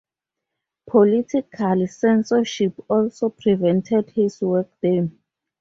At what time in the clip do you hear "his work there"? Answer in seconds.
4.09-5.11